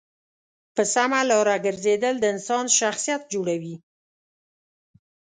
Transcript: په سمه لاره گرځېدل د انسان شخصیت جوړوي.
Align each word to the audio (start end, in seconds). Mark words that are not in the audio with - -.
په 0.75 0.83
سمه 0.93 1.19
لاره 1.29 1.55
گرځېدل 1.65 2.15
د 2.19 2.25
انسان 2.33 2.65
شخصیت 2.79 3.21
جوړوي. 3.33 3.75